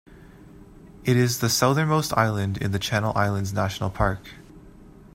It 1.03 1.15
is 1.15 1.41
the 1.41 1.47
southern-most 1.47 2.11
island 2.17 2.57
in 2.57 2.71
the 2.71 2.79
Channel 2.79 3.13
Islands 3.15 3.53
National 3.53 3.91
Park. 3.91 4.29